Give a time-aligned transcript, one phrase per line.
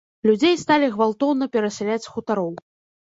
[0.27, 2.51] Людзей сталі гвалтоўна перасяляць з хутароў.